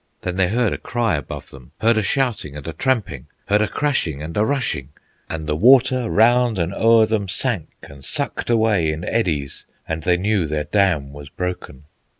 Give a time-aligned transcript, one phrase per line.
[0.23, 3.67] Then they heard a cry above them, Heard a shouting and a tramping, Heard a
[3.67, 4.89] crashing and a rushing,
[5.29, 10.17] And the water round and o'er them Sank and sucked away in eddies, And they
[10.17, 11.83] knew their dam was broken.